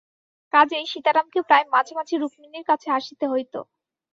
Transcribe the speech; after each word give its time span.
কাজেই 0.53 0.85
সীতারামকে 0.91 1.39
প্রায় 1.47 1.65
মাঝে 1.73 1.93
মাঝে 1.97 2.15
রুক্মিণীর 2.17 2.65
কাছে 2.69 2.87
আসিতে 2.97 3.25
হইত। 3.31 3.53